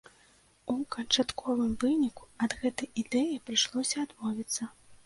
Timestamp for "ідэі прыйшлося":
3.05-3.97